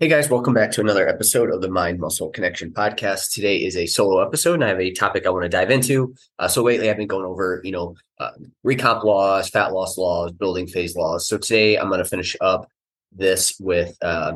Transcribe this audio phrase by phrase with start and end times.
[0.00, 3.32] Hey guys, welcome back to another episode of the Mind Muscle Connection podcast.
[3.32, 6.14] Today is a solo episode, and I have a topic I want to dive into.
[6.38, 8.30] Uh, so lately, I've been going over, you know, uh,
[8.64, 11.26] recomp laws, fat loss laws, building phase laws.
[11.26, 12.68] So today, I'm going to finish up
[13.10, 14.34] this with uh,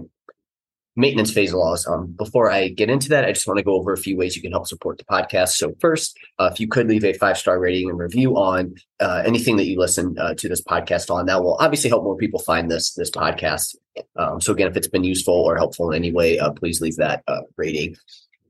[0.95, 1.87] maintenance phase laws.
[1.87, 4.37] Um, before I get into that, I just want to go over a few ways
[4.37, 5.51] you can help support the podcast.
[5.51, 9.23] So first, uh, if you could leave a five star rating and review on uh,
[9.25, 12.41] anything that you listen uh, to this podcast on, that will obviously help more people
[12.41, 13.77] find this this podcast.
[14.17, 16.97] Um, so again, if it's been useful or helpful in any way, uh, please leave
[16.97, 17.97] that uh, rating.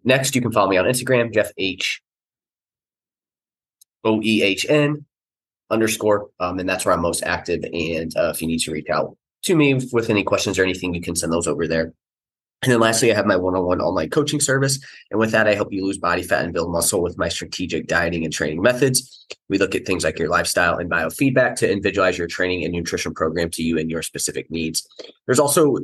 [0.05, 2.03] Next, you can follow me on Instagram, Jeff H
[4.05, 5.05] O E H N
[5.71, 7.63] underscore, um, and that's where I'm most active.
[7.73, 10.95] And uh, if you need to reach out to me with any questions or anything,
[10.95, 11.93] you can send those over there.
[12.63, 14.79] And then lastly, I have my one on one online coaching service.
[15.11, 17.89] And with that, I help you lose body fat and build muscle with my strategic
[17.89, 19.27] dieting and training methods.
[19.49, 23.15] We look at things like your lifestyle and biofeedback to individualize your training and nutrition
[23.15, 24.87] program to you and your specific needs.
[25.27, 25.79] There's also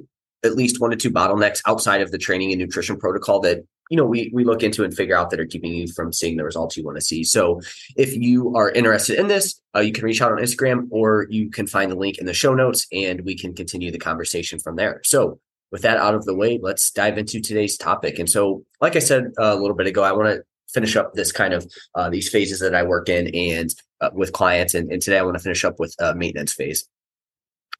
[0.44, 3.58] at least one to two bottlenecks outside of the training and nutrition protocol that
[3.90, 6.36] you know we we look into and figure out that are keeping you from seeing
[6.36, 7.60] the results you want to see so
[7.96, 11.50] if you are interested in this uh, you can reach out on instagram or you
[11.50, 14.76] can find the link in the show notes and we can continue the conversation from
[14.76, 15.40] there so
[15.70, 18.18] with that out of the way, let's dive into today's topic.
[18.18, 21.14] And so, like I said uh, a little bit ago, I want to finish up
[21.14, 24.74] this kind of uh, these phases that I work in and uh, with clients.
[24.74, 26.88] And, and, today I want to finish up with uh, maintenance phase.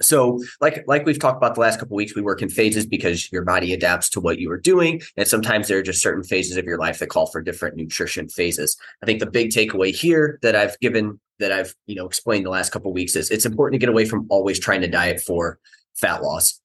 [0.01, 3.33] So, like like we've talked about the last couple weeks, we work in phases because
[3.33, 6.57] your body adapts to what you are doing, and sometimes there are just certain phases
[6.57, 8.77] of your life that call for different nutrition phases.
[9.03, 12.51] I think the big takeaway here that I've given that I've you know explained the
[12.51, 15.59] last couple weeks is it's important to get away from always trying to diet for
[15.97, 16.61] fat loss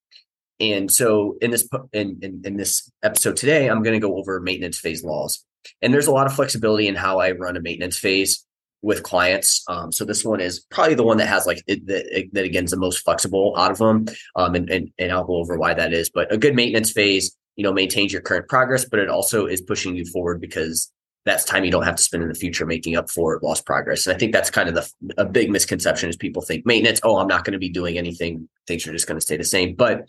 [0.59, 4.39] and so in this in, in, in this episode today, I'm going to go over
[4.39, 5.43] maintenance phase laws.
[5.81, 8.45] And there's a lot of flexibility in how I run a maintenance phase
[8.81, 9.63] with clients.
[9.69, 12.65] Um, so this one is probably the one that has like it, that, that again
[12.65, 14.05] is the most flexible out of them.
[14.35, 16.09] Um, and, and and I'll go over why that is.
[16.09, 19.61] But a good maintenance phase, you know, maintains your current progress, but it also is
[19.61, 20.91] pushing you forward because
[21.25, 24.05] that's time you don't have to spend in the future making up for lost progress.
[24.05, 27.17] And I think that's kind of the a big misconception is people think maintenance, oh,
[27.17, 28.49] I'm not going to be doing anything.
[28.67, 29.75] Things are just going to stay the same.
[29.75, 30.01] But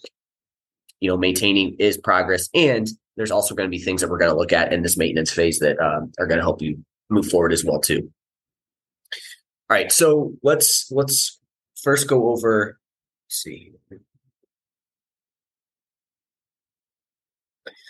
[1.00, 2.48] you know, maintaining is progress.
[2.54, 4.96] And there's also going to be things that we're going to look at in this
[4.96, 8.10] maintenance phase that um, are going to help you move forward as well too.
[9.70, 11.40] All right, so let's let's
[11.82, 12.78] first go over.
[13.28, 13.72] see.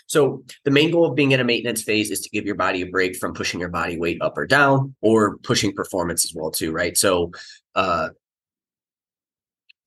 [0.07, 2.81] So the main goal of being in a maintenance phase is to give your body
[2.81, 6.51] a break from pushing your body weight up or down, or pushing performance as well
[6.51, 6.95] too, right?
[6.95, 7.31] So
[7.73, 8.09] uh,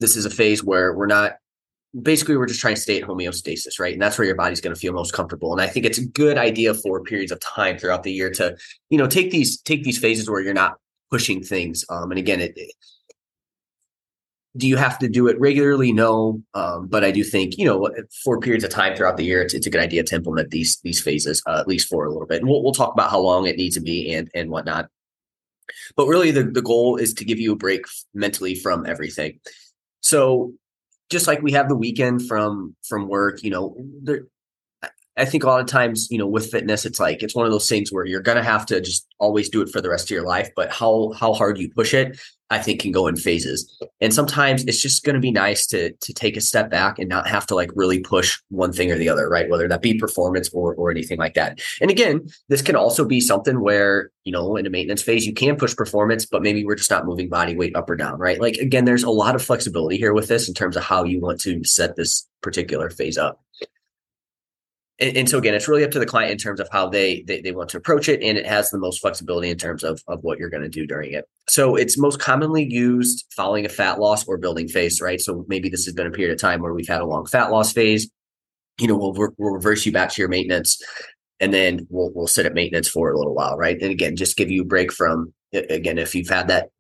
[0.01, 1.35] this is a phase where we're not
[2.03, 3.93] basically we're just trying to stay at homeostasis, right?
[3.93, 5.53] And that's where your body's going to feel most comfortable.
[5.53, 8.57] And I think it's a good idea for periods of time throughout the year to,
[8.91, 10.77] you know, take these take these phases where you're not
[11.11, 11.85] pushing things.
[11.89, 12.73] Um, and again, it, it
[14.57, 15.93] do you have to do it regularly?
[15.93, 17.89] No, um, but I do think you know
[18.25, 20.79] for periods of time throughout the year, it's, it's a good idea to implement these
[20.83, 22.41] these phases uh, at least for a little bit.
[22.41, 24.89] And we'll, we'll talk about how long it needs to be and and whatnot.
[25.97, 27.85] But really, the the goal is to give you a break
[28.15, 29.41] mentally from everything.
[30.01, 30.55] So
[31.11, 34.23] just like we have the weekend from from work, you know, there,
[35.19, 37.53] I think a lot of times, you know, with fitness, it's like it's one of
[37.53, 40.11] those things where you're gonna have to just always do it for the rest of
[40.11, 40.49] your life.
[40.55, 42.19] But how how hard you push it,
[42.51, 43.77] I think can go in phases.
[44.01, 47.27] And sometimes it's just gonna be nice to to take a step back and not
[47.27, 49.51] have to like really push one thing or the other, right?
[49.51, 51.61] Whether that be performance or or anything like that.
[51.81, 55.35] And again, this can also be something where, you know, in a maintenance phase, you
[55.35, 58.41] can push performance, but maybe we're just not moving body weight up or down, right?
[58.41, 61.21] Like again, there's a lot of flexibility here with this in terms of how you
[61.21, 63.41] want to set this particular phase up
[65.01, 67.23] and, and, so again, it's really up to the client in terms of how they,
[67.23, 70.03] they, they want to approach it, and it has the most flexibility in terms of
[70.09, 71.25] of what you're going to do during it.
[71.49, 75.21] So it's most commonly used following a fat loss or building phase, right?
[75.21, 77.51] So maybe this has been a period of time where we've had a long fat
[77.51, 78.11] loss phase.
[78.81, 80.83] You know, we'll we'll reverse you back to your maintenance,
[81.39, 83.81] and then we'll we'll sit at maintenance for a little while, right?
[83.81, 86.71] And again, just give you a break from again if you've had that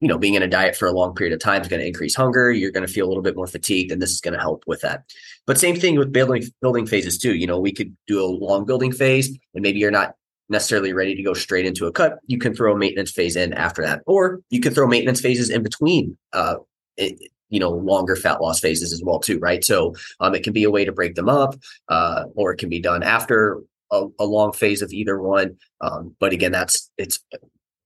[0.00, 1.86] you know, being in a diet for a long period of time is going to
[1.86, 2.52] increase hunger.
[2.52, 4.62] You're going to feel a little bit more fatigued, and this is going to help
[4.66, 5.02] with that.
[5.48, 7.34] But same thing with building building phases too.
[7.34, 10.14] You know, we could do a long building phase, and maybe you're not
[10.50, 12.18] necessarily ready to go straight into a cut.
[12.26, 15.48] You can throw a maintenance phase in after that, or you can throw maintenance phases
[15.48, 16.18] in between.
[16.34, 16.56] Uh,
[16.98, 17.18] it,
[17.48, 19.64] you know, longer fat loss phases as well too, right?
[19.64, 21.54] So um, it can be a way to break them up,
[21.88, 25.56] uh, or it can be done after a, a long phase of either one.
[25.80, 27.20] Um, but again, that's it's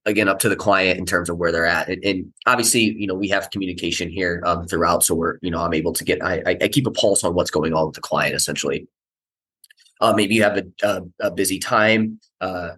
[0.04, 1.88] again up to the client in terms of where they're at.
[1.88, 5.60] And, and obviously you know we have communication here um, throughout so we're you know
[5.60, 8.00] i'm able to get I, I keep a pulse on what's going on with the
[8.00, 8.88] client essentially.
[10.00, 12.70] Uh, maybe you have a, a, a busy time uh,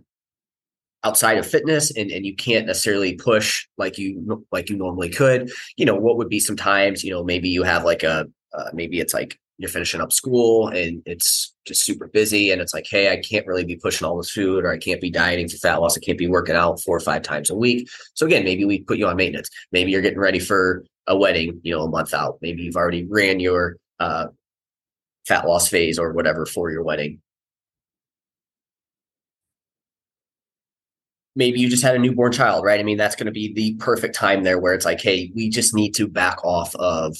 [1.05, 5.51] outside of fitness and, and you can't necessarily push like you like you normally could.
[5.77, 8.71] You know what would be some times you know maybe you have like a uh,
[8.73, 12.87] maybe it's like you're finishing up school and it's just super busy and it's like
[12.89, 15.57] hey i can't really be pushing all this food or i can't be dieting for
[15.59, 15.97] fat loss.
[15.97, 17.89] I can't be working out four or five times a week.
[18.15, 19.49] So again maybe we put you on maintenance.
[19.73, 22.39] Maybe you're getting ready for a wedding you know a month out.
[22.43, 24.27] Maybe you've already ran your uh,
[25.27, 27.21] fat loss phase or whatever for your wedding.
[31.37, 32.81] Maybe you just had a newborn child right?
[32.81, 35.49] I mean that's going to be the perfect time there where it's like hey we
[35.49, 37.17] just need to back off of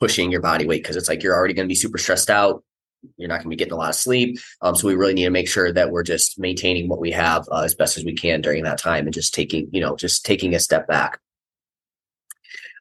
[0.00, 2.62] pushing your body weight because it's like you're already going to be super stressed out.
[3.16, 4.38] You're not going to be getting a lot of sleep.
[4.62, 7.46] Um, so we really need to make sure that we're just maintaining what we have
[7.52, 10.24] uh, as best as we can during that time and just taking, you know, just
[10.24, 11.20] taking a step back.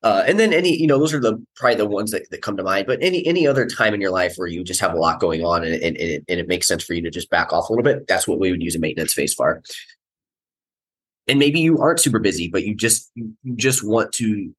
[0.03, 2.55] Uh, and then any, you know, those are the probably the ones that, that come
[2.57, 2.85] to mind.
[2.85, 5.43] But any any other time in your life where you just have a lot going
[5.43, 7.69] on and, and, and, it, and it makes sense for you to just back off
[7.69, 9.63] a little bit, that's what we would use a maintenance phase for.
[11.27, 14.53] And maybe you aren't super busy, but you just you just want to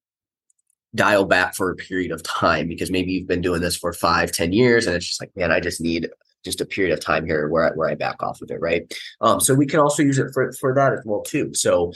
[0.95, 4.31] dial back for a period of time because maybe you've been doing this for five,
[4.31, 6.09] ten years, and it's just like, man, I just need
[6.43, 8.91] just a period of time here where I, where I back off of it, right?
[9.21, 11.53] Um, so we can also use it for for that as well too.
[11.53, 11.91] So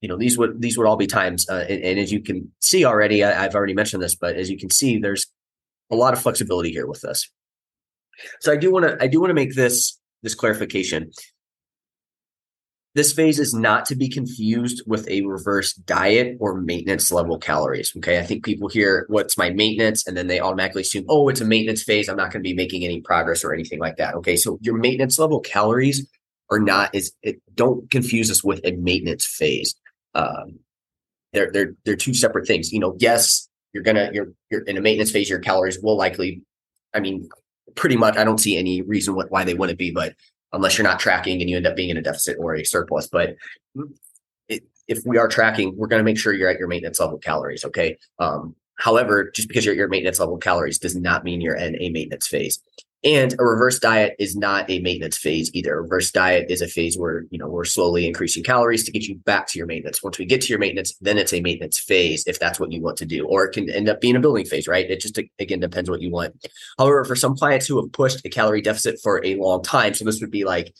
[0.00, 2.52] you know these would these would all be times, uh, and, and, as you can
[2.60, 5.26] see already, I, I've already mentioned this, but as you can see, there's
[5.90, 7.30] a lot of flexibility here with this.
[8.40, 11.10] So I do want to I do want to make this this clarification.
[12.94, 17.92] This phase is not to be confused with a reverse diet or maintenance level calories.
[17.96, 18.20] Okay.
[18.20, 21.44] I think people hear what's my maintenance and then they automatically assume, oh, it's a
[21.44, 22.08] maintenance phase.
[22.08, 24.14] I'm not going to be making any progress or anything like that.
[24.14, 24.36] Okay.
[24.36, 26.06] So your maintenance level calories
[26.50, 29.74] are not is it don't confuse us with a maintenance phase.
[30.14, 30.60] Um,
[31.32, 32.72] they're they're they're two separate things.
[32.72, 36.42] You know, yes, you're gonna you're you're in a maintenance phase, your calories will likely,
[36.94, 37.28] I mean,
[37.74, 40.14] pretty much I don't see any reason what, why they wouldn't be, but
[40.54, 43.06] unless you're not tracking and you end up being in a deficit or a surplus.
[43.06, 43.36] But
[44.48, 47.64] if we are tracking, we're going to make sure you're at your maintenance level calories.
[47.64, 47.98] Okay.
[48.18, 51.80] Um, however, just because you're at your maintenance level calories does not mean you're in
[51.80, 52.60] a maintenance phase.
[53.04, 55.76] And a reverse diet is not a maintenance phase either.
[55.76, 59.06] A reverse diet is a phase where, you know, we're slowly increasing calories to get
[59.06, 60.02] you back to your maintenance.
[60.02, 62.80] Once we get to your maintenance, then it's a maintenance phase if that's what you
[62.80, 63.26] want to do.
[63.26, 64.90] Or it can end up being a building phase, right?
[64.90, 66.34] It just again depends what you want.
[66.78, 70.06] However, for some clients who have pushed a calorie deficit for a long time, so
[70.06, 70.74] this would be like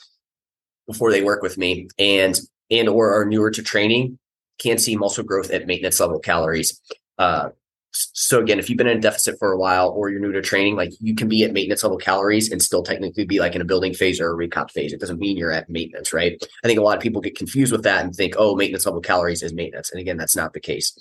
[0.87, 4.19] before they work with me and and or are newer to training,
[4.59, 6.81] can see muscle growth at maintenance level calories.
[7.19, 7.51] Uh,
[7.95, 10.43] so again, if you've been in a deficit for a while or you're new to
[10.43, 13.61] training, like you can be at maintenance level calories and still technically be like in
[13.61, 14.93] a building phase or a recomp phase.
[14.93, 16.37] It doesn't mean you're at maintenance, right?
[16.65, 19.01] I think a lot of people get confused with that and think, oh, maintenance level
[19.01, 19.93] calories is maintenance.
[19.93, 20.93] And again, that's not the case.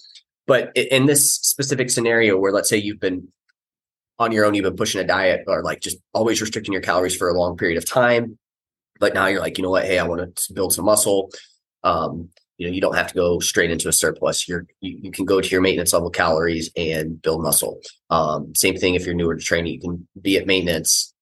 [0.46, 3.30] But in this specific scenario where let's say you've been
[4.20, 7.16] on your own, you've been pushing a diet or like just always restricting your calories
[7.16, 8.38] for a long period of time.
[9.00, 9.86] But now you're like, you know what?
[9.86, 11.32] Hey, I want to build some muscle.
[11.84, 14.48] Um, you know you don't have to go straight into a surplus.
[14.48, 17.80] You're you, you can go to your maintenance level calories and build muscle.
[18.10, 21.14] Um, same thing if you're newer to training you can be at maintenance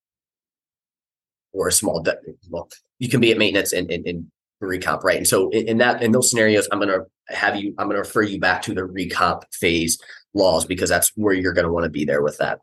[1.54, 2.18] or a small de-
[2.50, 2.69] well
[3.00, 5.18] you can be at maintenance and, and, and recomp right?
[5.18, 7.95] And so in, in that in those scenarios i'm going to have you i'm going
[7.95, 9.97] to refer you back to the recomp phase
[10.33, 12.59] laws because that's where you're going to want to be there with that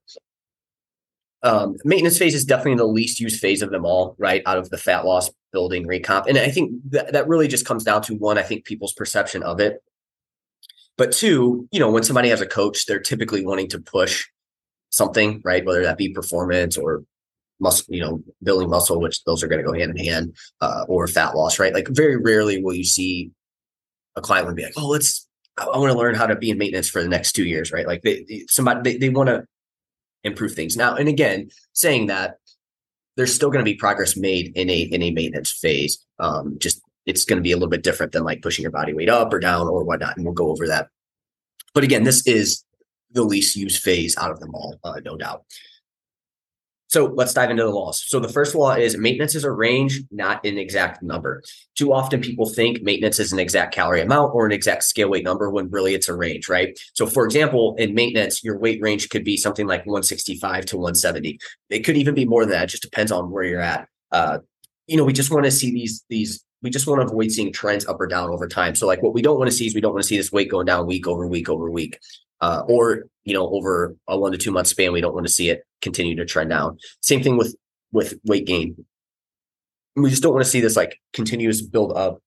[1.42, 4.42] um, maintenance phase is definitely the least used phase of them all, right?
[4.46, 6.26] Out of the fat loss building recomp.
[6.26, 9.42] And I think that, that really just comes down to one, I think people's perception
[9.42, 9.82] of it.
[10.96, 14.26] But two, you know, when somebody has a coach, they're typically wanting to push
[14.90, 15.64] something, right?
[15.64, 17.04] Whether that be performance or
[17.60, 20.84] muscle, you know, building muscle, which those are going to go hand in hand, uh,
[20.88, 21.72] or fat loss, right?
[21.72, 23.30] Like very rarely will you see
[24.16, 26.50] a client would be like, oh, let's, I, I want to learn how to be
[26.50, 27.86] in maintenance for the next two years, right?
[27.86, 29.44] Like they, somebody, they, they want to
[30.24, 30.94] improve things now.
[30.94, 32.38] And again, saying that
[33.16, 36.04] there's still going to be progress made in a in a maintenance phase.
[36.18, 38.92] Um, just it's going to be a little bit different than like pushing your body
[38.92, 40.88] weight up or down or whatnot, and we'll go over that.
[41.74, 42.64] But again, this is
[43.10, 45.44] the least used phase out of them all, uh, no doubt.
[46.88, 48.02] So let's dive into the laws.
[48.06, 51.42] So the first law is maintenance is a range, not an exact number.
[51.76, 55.24] Too often people think maintenance is an exact calorie amount or an exact scale weight
[55.24, 56.78] number when really it's a range, right?
[56.94, 61.38] So for example, in maintenance, your weight range could be something like 165 to 170.
[61.68, 62.64] It could even be more than that.
[62.64, 63.86] It just depends on where you're at.
[64.10, 64.38] Uh,
[64.86, 67.52] you know, we just want to see these these we just want to avoid seeing
[67.52, 68.74] trends up or down over time.
[68.74, 70.32] So like what we don't want to see is we don't want to see this
[70.32, 71.98] weight going down week over week over week
[72.40, 75.32] uh, or you know over a one to two month span we don't want to
[75.32, 77.56] see it continue to trend down same thing with
[77.92, 78.84] with weight gain
[79.96, 82.20] we just don't want to see this like continuous build up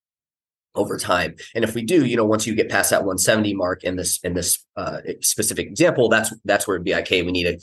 [0.75, 1.35] over time.
[1.53, 4.19] And if we do, you know, once you get past that 170 mark in this
[4.23, 7.59] in this uh, specific example, that's that's where it'd be like, hey, we need to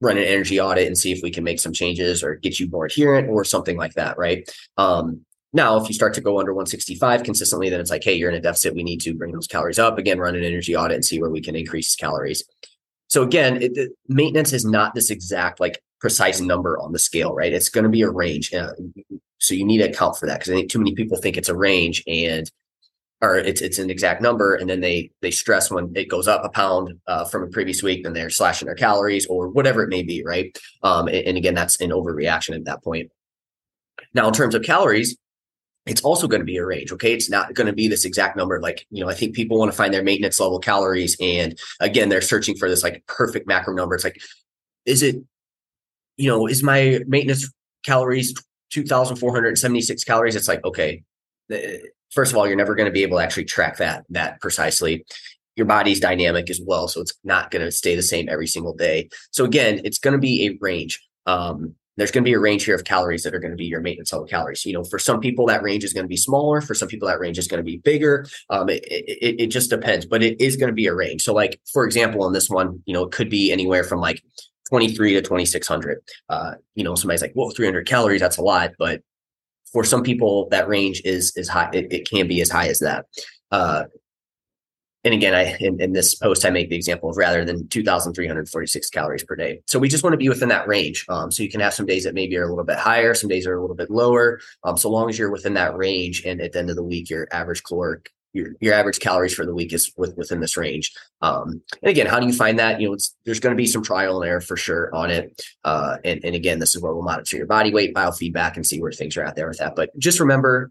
[0.00, 2.68] run an energy audit and see if we can make some changes or get you
[2.70, 4.50] more adherent or something like that, right?
[4.78, 8.30] Um, now, if you start to go under 165 consistently, then it's like, hey, you're
[8.30, 8.74] in a deficit.
[8.74, 9.98] We need to bring those calories up.
[9.98, 12.44] Again, run an energy audit and see where we can increase calories.
[13.08, 17.52] So again, it, maintenance is not this exact like precise number on the scale, right?
[17.52, 18.54] It's going to be a range.
[18.54, 18.72] Uh,
[19.38, 21.48] so you need to account for that because I think too many people think it's
[21.48, 22.48] a range and
[23.22, 26.42] or it's it's an exact number, and then they they stress when it goes up
[26.42, 29.90] a pound uh, from a previous week, then they're slashing their calories or whatever it
[29.90, 30.56] may be, right?
[30.82, 33.10] Um, and, and again, that's an overreaction at that point.
[34.14, 35.18] Now, in terms of calories,
[35.86, 36.92] it's also going to be a range.
[36.92, 37.14] Okay.
[37.14, 38.60] It's not going to be this exact number.
[38.60, 41.16] Like, you know, I think people want to find their maintenance level calories.
[41.20, 43.94] And again, they're searching for this like perfect macro number.
[43.94, 44.20] It's like,
[44.84, 45.16] is it,
[46.16, 47.50] you know, is my maintenance
[47.82, 48.34] calories
[48.70, 50.36] 2,476 calories?
[50.36, 51.02] It's like, okay,
[52.10, 55.04] first of all, you're never going to be able to actually track that, that precisely.
[55.56, 56.88] Your body's dynamic as well.
[56.88, 59.08] So it's not going to stay the same every single day.
[59.30, 61.00] So again, it's going to be a range.
[61.26, 63.66] Um, there's going to be a range here of calories that are going to be
[63.66, 64.64] your maintenance level calories.
[64.64, 66.60] You know, for some people that range is going to be smaller.
[66.60, 68.26] For some people that range is going to be bigger.
[68.48, 71.22] Um, it, it, it just depends, but it is going to be a range.
[71.22, 74.22] So, like for example, on this one, you know, it could be anywhere from like
[74.68, 75.98] 23 to 2600.
[76.28, 79.02] Uh, you know, somebody's like, "Well, 300 calories, that's a lot," but
[79.72, 81.70] for some people, that range is is high.
[81.72, 83.06] It, it can be as high as that.
[83.50, 83.84] Uh,
[85.04, 88.90] and again, I in, in, this post I make the example of rather than 2,346
[88.90, 89.62] calories per day.
[89.66, 91.06] So we just want to be within that range.
[91.08, 93.30] Um, so you can have some days that maybe are a little bit higher, some
[93.30, 94.40] days are a little bit lower.
[94.64, 97.08] Um, so long as you're within that range, and at the end of the week,
[97.10, 100.92] your average caloric your, your average calories for the week is with, within this range.
[101.20, 102.80] Um, and again, how do you find that?
[102.80, 105.42] You know, there's going to be some trial and error for sure on it.
[105.64, 108.80] Uh, and, and again, this is where we'll monitor your body weight, biofeedback, and see
[108.80, 109.74] where things are at there with that.
[109.74, 110.70] But just remember,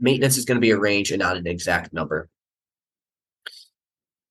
[0.00, 2.28] maintenance is going to be a range and not an exact number.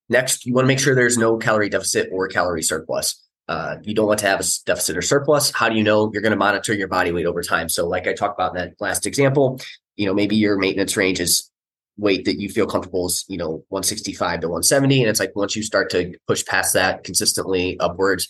[0.08, 3.22] Next, you want to make sure there's no calorie deficit or calorie surplus.
[3.48, 5.50] Uh, you don't want to have a deficit or surplus.
[5.50, 7.68] How do you know you're going to monitor your body weight over time?
[7.68, 9.60] So, like I talked about in that last example,
[9.96, 11.50] you know, maybe your maintenance range is
[11.96, 15.02] weight that you feel comfortable is, you know, 165 to 170.
[15.02, 18.28] And it's like once you start to push past that consistently upwards,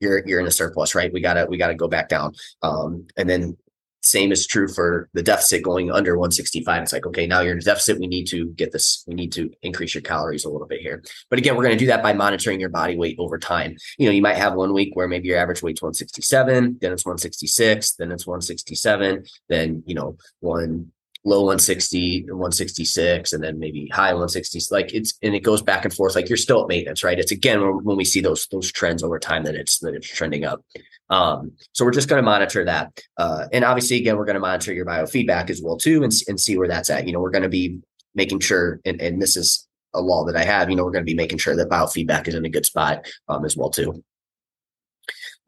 [0.00, 1.12] you're you're in a surplus, right?
[1.12, 2.34] We gotta we gotta go back down.
[2.62, 3.56] Um, and then
[4.02, 6.82] same is true for the deficit going under 165.
[6.82, 7.98] It's like, okay, now you're in a deficit.
[7.98, 11.02] We need to get this, we need to increase your calories a little bit here.
[11.28, 13.76] But again, we're going to do that by monitoring your body weight over time.
[13.98, 17.04] You know, you might have one week where maybe your average weight's 167, then it's
[17.04, 20.92] 166, then it's 167, then, you know, one
[21.24, 25.92] low 160 166 and then maybe high 160s like it's and it goes back and
[25.92, 26.14] forth.
[26.14, 27.18] Like you're still at maintenance right?
[27.18, 30.08] It's again when, when we see those those trends over time that it's that it's
[30.08, 30.64] trending up.
[31.10, 33.00] Um, so we're just going to monitor that.
[33.16, 36.40] Uh, and obviously again we're going to monitor your biofeedback as well too and, and
[36.40, 37.06] see where that's at.
[37.06, 37.80] You know we're going to be
[38.14, 41.04] making sure and, and this is a law that i have you know we're going
[41.04, 44.02] to be making sure that biofeedback is in a good spot um, as well too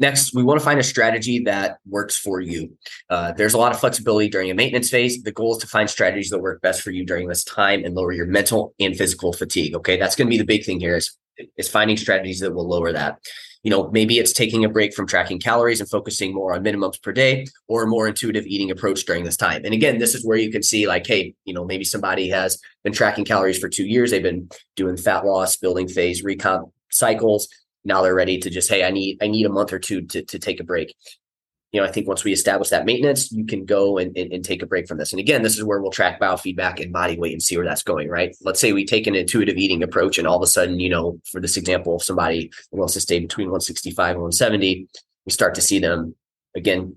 [0.02, 2.76] Next, we want to find a strategy that works for you.
[3.08, 5.22] Uh, there's a lot of flexibility during a maintenance phase.
[5.22, 7.94] The goal is to find strategies that work best for you during this time and
[7.94, 9.76] lower your mental and physical fatigue.
[9.76, 11.16] Okay, that's going to be the big thing here is,
[11.56, 13.20] is finding strategies that will lower that.
[13.62, 17.00] You know, maybe it's taking a break from tracking calories and focusing more on minimums
[17.00, 19.64] per day or a more intuitive eating approach during this time.
[19.64, 22.60] And again, this is where you can see like, hey, you know, maybe somebody has
[22.82, 24.10] been tracking calories for two years.
[24.10, 27.48] They've been doing fat loss, building phase, recomp cycles
[27.84, 30.22] now they're ready to just hey i need i need a month or two to,
[30.22, 30.94] to take a break.
[31.72, 34.44] You know i think once we establish that maintenance you can go and, and, and,
[34.44, 35.12] take a break from this.
[35.12, 37.82] And again this is where we'll track biofeedback and body weight and see where that's
[37.82, 38.36] going right?
[38.42, 41.18] Let's say we take an intuitive eating approach and all of a sudden you know
[41.30, 44.86] for this example if somebody wants to stay between 165 and 170
[45.24, 46.14] we start to see them
[46.54, 46.96] again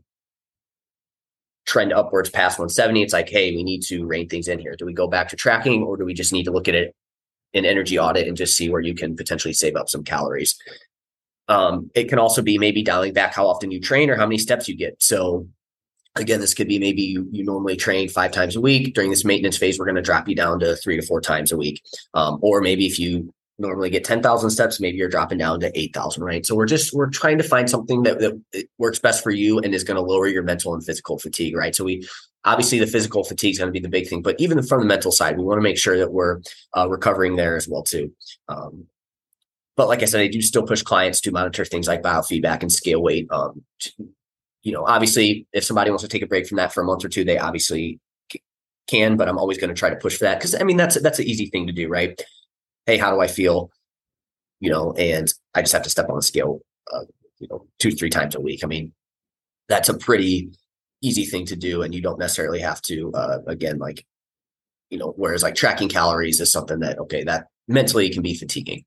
[1.65, 4.75] trend upwards past 170 it's like hey we need to rein things in here.
[4.75, 6.93] Do we go back to tracking or do we just need to look at it
[7.55, 10.55] an energy audit and just see where you can potentially save up some calories.
[11.47, 14.37] Um, it can also be maybe dialing back how often you train or how many
[14.37, 15.01] steps you get.
[15.01, 15.47] So
[16.15, 18.93] again, this could be maybe you, you normally train five times a week.
[18.93, 21.51] During this maintenance phase, we're going to drop you down to three to four times
[21.51, 21.81] a week.
[22.13, 26.23] Um, or maybe if you normally get 10,000 steps, maybe you're dropping down to 8,000,
[26.23, 26.45] right?
[26.45, 29.73] So we're just, we're trying to find something that, that works best for you and
[29.73, 31.73] is going to lower your mental and physical fatigue, right?
[31.73, 32.05] So we,
[32.43, 34.85] obviously the physical fatigue is going to be the big thing, but even from the
[34.85, 36.41] mental side, we want to make sure that we're
[36.75, 38.11] uh, recovering there as well too.
[38.49, 38.87] Um,
[39.77, 42.71] but like I said, I do still push clients to monitor things like biofeedback and
[42.71, 43.27] scale weight.
[43.29, 43.91] Um, to,
[44.63, 47.03] you know, obviously, if somebody wants to take a break from that for a month
[47.03, 47.99] or two, they obviously
[48.87, 49.17] can.
[49.17, 51.19] But I'm always going to try to push for that because I mean that's that's
[51.19, 52.19] an easy thing to do, right?
[52.85, 53.71] Hey, how do I feel?
[54.59, 56.61] You know, and I just have to step on the scale,
[56.93, 57.05] uh,
[57.39, 58.63] you know, two, three times a week.
[58.63, 58.93] I mean,
[59.67, 60.49] that's a pretty
[61.01, 64.05] easy thing to do, and you don't necessarily have to uh, again like
[64.89, 65.13] you know.
[65.17, 68.85] Whereas like tracking calories is something that okay that mentally can be fatiguing.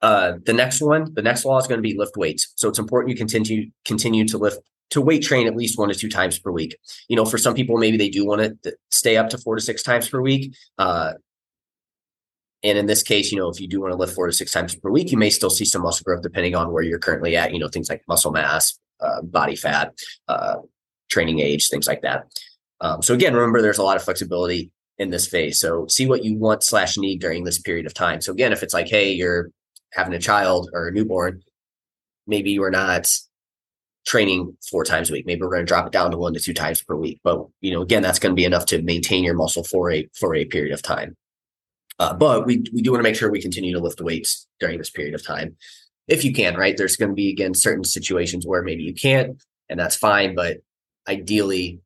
[0.00, 2.52] Uh, the next one, the next law is going to be lift weights.
[2.56, 4.58] So it's important you continue continue to lift
[4.90, 6.76] to weight train at least one to two times per week.
[7.08, 9.60] You know, for some people, maybe they do want to stay up to four to
[9.60, 10.54] six times per week.
[10.76, 11.14] Uh,
[12.64, 14.52] and in this case, you know, if you do want to lift four to six
[14.52, 17.36] times per week, you may still see some muscle growth depending on where you're currently
[17.36, 17.52] at.
[17.52, 19.92] You know, things like muscle mass, uh, body fat,
[20.28, 20.56] uh,
[21.10, 22.26] training age, things like that.
[22.80, 25.58] Um, so again, remember there's a lot of flexibility in this phase.
[25.58, 28.20] So see what you want slash need during this period of time.
[28.20, 29.50] So again, if it's like, hey, you're
[29.92, 31.42] having a child or a newborn,
[32.26, 33.10] maybe you are not
[34.04, 35.26] training four times a week.
[35.26, 37.20] Maybe we're going to drop it down to one to two times per week.
[37.22, 40.08] But you know, again, that's going to be enough to maintain your muscle for a
[40.14, 41.16] for a period of time.
[42.02, 44.76] Uh, but we we do want to make sure we continue to lift weights during
[44.76, 45.54] this period of time,
[46.08, 46.56] if you can.
[46.56, 46.76] Right?
[46.76, 50.34] There's going to be again certain situations where maybe you can't, and that's fine.
[50.34, 50.56] But
[51.06, 51.80] ideally,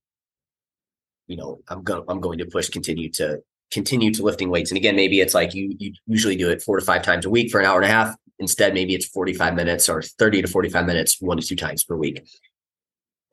[1.26, 4.70] you know, I'm going I'm going to push continue to continue to lifting weights.
[4.70, 7.30] And again, maybe it's like you you usually do it four to five times a
[7.30, 8.16] week for an hour and a half.
[8.38, 11.94] Instead, maybe it's 45 minutes or 30 to 45 minutes, one to two times per
[11.94, 12.26] week.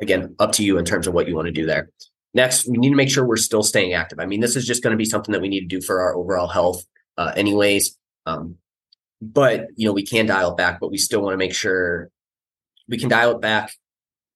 [0.01, 1.91] Again, up to you in terms of what you want to do there.
[2.33, 4.19] Next, we need to make sure we're still staying active.
[4.19, 6.01] I mean, this is just going to be something that we need to do for
[6.01, 6.83] our overall health,
[7.17, 7.97] uh, anyways.
[8.25, 8.55] Um,
[9.21, 12.09] but you know, we can dial it back, but we still want to make sure
[12.87, 13.71] we can dial it back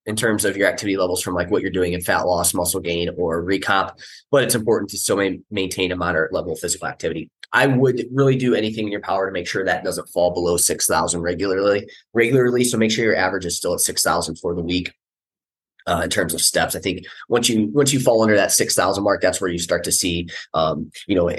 [0.05, 2.79] in terms of your activity levels from like what you're doing in fat loss, muscle
[2.79, 3.91] gain, or recomp.
[4.31, 5.17] But it's important to still
[5.51, 7.29] maintain a moderate level of physical activity.
[7.51, 10.57] I would really do anything in your power to make sure that doesn't fall below
[10.57, 11.89] 6,000 regularly.
[12.13, 14.93] Regularly, so make sure your average is still at 6,000 for the week
[15.88, 16.75] uh, in terms of steps.
[16.75, 19.60] I think once you once you fall under that six thousand mark, that's where you
[19.60, 21.32] start to see um, you know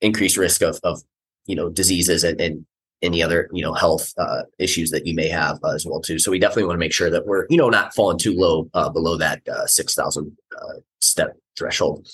[0.00, 1.02] increased risk of of
[1.46, 2.66] you know diseases and, and
[3.02, 6.18] any other you know health uh, issues that you may have uh, as well too.
[6.18, 8.68] So we definitely want to make sure that we're you know not falling too low
[8.74, 12.08] uh, below that uh, six thousand uh, step threshold.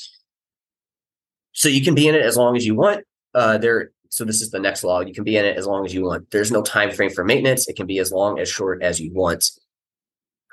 [1.52, 3.04] So you can be in it as long as you want.
[3.34, 3.90] Uh, there.
[4.08, 5.00] So this is the next law.
[5.00, 6.30] You can be in it as long as you want.
[6.30, 7.68] There's no time frame for maintenance.
[7.68, 9.44] It can be as long as short as you want.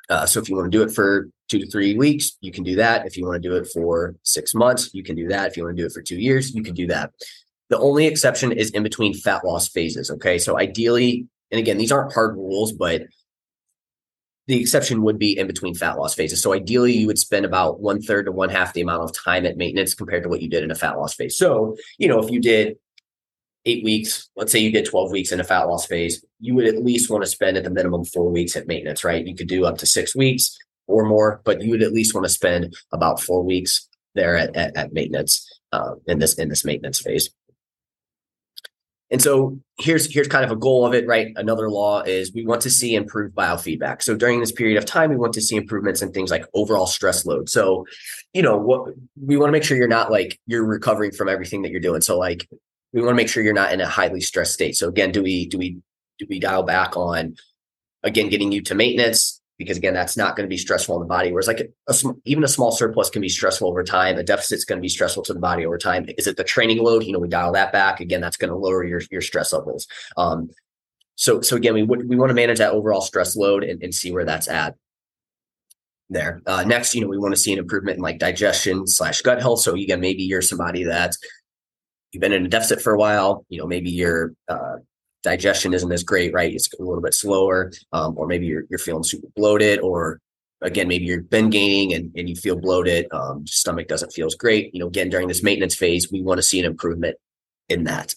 [0.10, 2.64] Uh, so if you want to do it for two to three weeks, you can
[2.64, 3.06] do that.
[3.06, 5.52] If you want to do it for six months, you can do that.
[5.52, 7.12] If you want to do it for two years, you can do that.
[7.70, 10.12] The only exception is in between fat loss phases.
[10.12, 10.38] Okay.
[10.38, 13.04] So ideally, and again, these aren't hard rules, but
[14.48, 16.42] the exception would be in between fat loss phases.
[16.42, 19.46] So ideally, you would spend about one third to one half the amount of time
[19.46, 21.38] at maintenance compared to what you did in a fat loss phase.
[21.38, 22.76] So, you know, if you did
[23.66, 26.66] eight weeks, let's say you get 12 weeks in a fat loss phase, you would
[26.66, 29.26] at least want to spend at the minimum four weeks at maintenance, right?
[29.26, 32.26] You could do up to six weeks or more, but you would at least want
[32.26, 36.66] to spend about four weeks there at, at, at maintenance uh, in this in this
[36.66, 37.30] maintenance phase.
[39.10, 41.32] And so here's here's kind of a goal of it, right?
[41.36, 44.02] Another law is we want to see improved biofeedback.
[44.02, 46.88] So during this period of time, we want to see improvements in things like overall
[46.88, 47.48] stress load.
[47.48, 47.86] So,
[48.34, 51.62] you know, what we want to make sure you're not like you're recovering from everything
[51.62, 52.02] that you're doing.
[52.02, 52.50] So like
[52.94, 54.78] we want to make sure you're not in a highly stressed state.
[54.78, 55.78] So again, do we do we
[56.20, 57.36] do we dial back on
[58.04, 59.42] again getting you to maintenance?
[59.58, 61.96] Because again that's not going to be stressful on the body whereas like a, a,
[62.26, 64.18] even a small surplus can be stressful over time.
[64.18, 66.08] A deficit's going to be stressful to the body over time.
[66.18, 67.04] Is it the training load?
[67.04, 68.00] You know we dial that back.
[68.00, 69.88] Again that's going to lower your your stress levels.
[70.16, 70.50] Um
[71.16, 74.12] so so again we we want to manage that overall stress load and, and see
[74.12, 74.76] where that's at.
[76.10, 76.42] There.
[76.46, 79.42] Uh, next you know we want to see an improvement in like digestion slash gut
[79.42, 79.62] health.
[79.62, 81.16] So again maybe you're somebody that
[82.14, 84.76] you've been in a deficit for a while, you know, maybe your uh,
[85.24, 86.54] digestion isn't as great, right?
[86.54, 90.20] It's a little bit slower, um, or maybe you're, you're feeling super bloated, or
[90.62, 94.36] again, maybe you've been gaining and, and you feel bloated, um, stomach doesn't feel as
[94.36, 94.74] great.
[94.74, 97.18] You know, again, during this maintenance phase, we want to see an improvement
[97.68, 98.16] in that.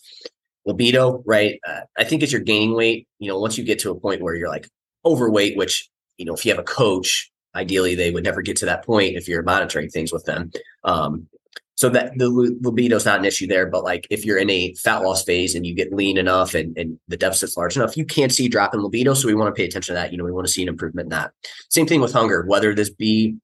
[0.66, 1.60] Libido, right?
[1.66, 4.20] Uh, I think as you're gaining weight, you know, once you get to a point
[4.20, 4.68] where you're like
[5.04, 8.66] overweight, which, you know, if you have a coach, ideally they would never get to
[8.66, 10.50] that point if you're monitoring things with them.
[10.82, 11.28] Um,
[11.76, 12.28] so that the
[12.62, 15.54] libido is not an issue there but like if you're in a fat loss phase
[15.54, 18.74] and you get lean enough and, and the deficit's large enough you can't see drop
[18.74, 20.52] in libido so we want to pay attention to that you know we want to
[20.52, 21.32] see an improvement in that.
[21.68, 23.36] Same thing with hunger whether this be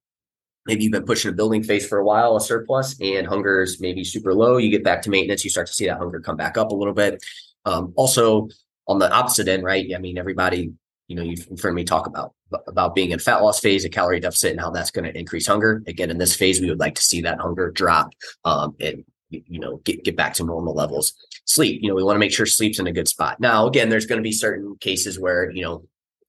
[0.66, 3.80] maybe you've been pushing a building phase for a while a surplus and hunger is
[3.80, 6.36] maybe super low you get back to maintenance you start to see that hunger come
[6.36, 7.22] back up a little bit.
[7.64, 8.48] Um, also
[8.88, 10.72] on the opposite end right i mean everybody
[11.12, 12.32] you know you've heard me talk about
[12.66, 15.46] about being in fat loss phase, a calorie deficit, and how that's going to increase
[15.46, 15.82] hunger.
[15.86, 18.14] Again, in this phase, we would like to see that hunger drop
[18.46, 21.12] um, and you know get get back to normal levels.
[21.44, 23.40] Sleep, you know, we want to make sure sleep's in a good spot.
[23.40, 25.84] Now, again, there's going to be certain cases where you know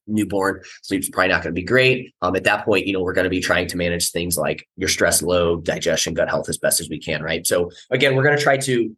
[0.05, 2.13] newborn sleep's probably not going to be great.
[2.21, 4.67] Um, at that point, you know, we're going to be trying to manage things like
[4.75, 7.47] your stress load, digestion, gut health as best as we can, right?
[7.47, 8.93] So again, we're going to try to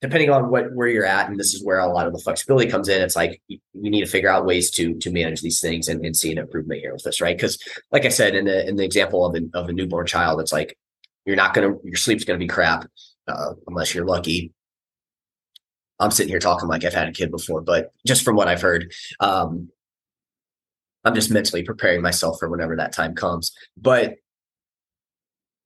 [0.00, 2.70] depending on what where you're at, and this is where a lot of the flexibility
[2.70, 3.02] comes in.
[3.02, 6.16] It's like we need to figure out ways to to manage these things and, and
[6.16, 7.36] see an improvement here with this, right?
[7.36, 7.58] Because,
[7.92, 10.52] like I said, in the in the example of a, of a newborn child, it's
[10.52, 10.78] like
[11.26, 12.86] you're not gonna your sleep's gonna be crap
[13.28, 14.52] uh, unless you're lucky.
[15.98, 18.62] I'm sitting here talking like I've had a kid before, but just from what I've
[18.62, 19.68] heard, um,
[21.04, 23.52] I'm just mentally preparing myself for whenever that time comes.
[23.76, 24.14] But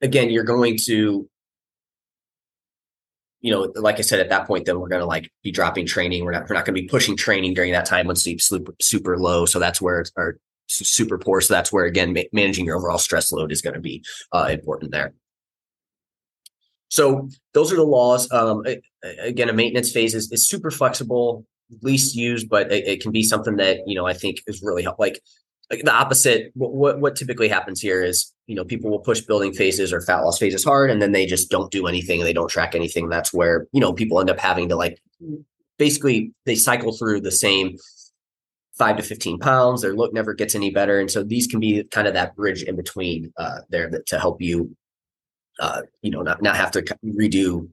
[0.01, 1.29] again, you're going to
[3.45, 5.85] you know, like I said, at that point, then we're going to like be dropping
[5.85, 6.25] training.
[6.25, 8.75] We're not, we're not going to be pushing training during that time when sleep super,
[8.81, 9.45] super low.
[9.45, 11.43] So that's where it's super poor.
[11.43, 14.03] So that's where, again, ma- managing your overall stress load is going to be
[14.33, 15.13] uh, important there.
[16.89, 18.33] So those are the laws.
[18.33, 18.65] Um,
[19.21, 21.45] again, a maintenance phase is, is super flexible,
[21.83, 24.85] least used, but it, it, can be something that, you know, I think is really
[24.85, 24.99] help.
[24.99, 25.21] Like like
[25.71, 29.93] the opposite what, what typically happens here is you know people will push building phases
[29.93, 32.75] or fat loss phases hard and then they just don't do anything they don't track
[32.75, 33.09] anything.
[33.09, 35.01] That's where you know people end up having to like
[35.79, 37.77] basically they cycle through the same
[38.77, 41.85] five to 15 pounds their look never gets any better and so these can be
[41.85, 44.75] kind of that bridge in between uh, there that, to help you
[45.61, 47.69] uh, you know not, not have to redo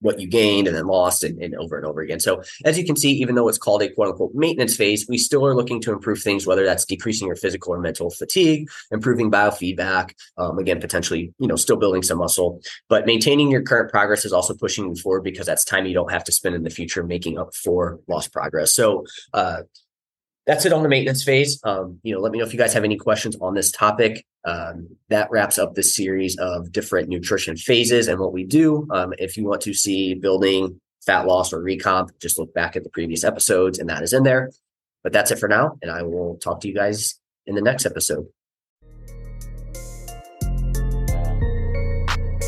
[0.00, 2.20] what you gained and then lost and, and, over and over again.
[2.20, 5.18] So as you can see, even though it's called a quote unquote maintenance phase, we
[5.18, 9.30] still are looking to improve things, whether that's decreasing your physical or mental fatigue, improving
[9.30, 14.24] biofeedback, um, again, potentially, you know, still building some muscle, but maintaining your current progress
[14.24, 16.70] is also pushing you forward because that's time you don't have to spend in the
[16.70, 18.74] future making up for lost progress.
[18.74, 19.62] So, uh,
[20.46, 21.60] that's it on the maintenance phase.
[21.64, 24.24] Um, you know, let me know if you guys have any questions on this topic.
[24.44, 28.88] Um, that wraps up this series of different nutrition phases and what we do.
[28.90, 32.84] Um, if you want to see building fat loss or recomp, just look back at
[32.84, 34.50] the previous episodes and that is in there.
[35.02, 35.78] But that's it for now.
[35.82, 38.26] And I will talk to you guys in the next episode.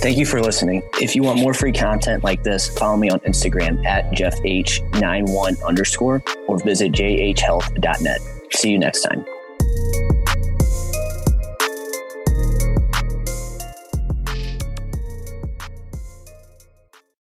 [0.03, 0.83] Thank you for listening.
[1.01, 6.25] If you want more free content like this, follow me on Instagram at jeffh91 underscore
[6.49, 8.21] or visit jhhealth.net.
[8.51, 9.25] See you next time.